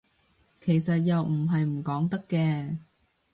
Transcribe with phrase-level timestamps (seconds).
[0.59, 2.77] 其實又唔係唔講得嘅